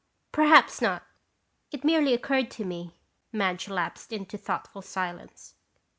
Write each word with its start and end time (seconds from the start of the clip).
"Perhaps 0.31 0.81
not. 0.81 1.03
It 1.71 1.83
merely 1.83 2.15
occurred 2.15 2.49
to 2.49 2.65
me." 2.65 2.97
Madge 3.31 3.67
lapsed 3.67 4.11
into 4.11 4.35
thoughtful 4.35 4.81
silence. 4.81 5.53